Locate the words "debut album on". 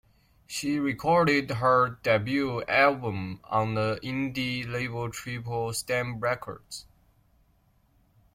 2.01-3.75